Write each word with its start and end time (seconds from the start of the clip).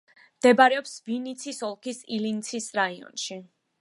მდებარეობს 0.37 0.95
ვინიცის 1.09 1.59
ოლქის 1.67 2.01
ილინცის 2.17 2.71
რაიონში. 2.81 3.39